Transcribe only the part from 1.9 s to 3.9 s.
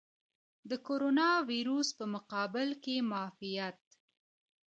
په مقابل کې معافیت.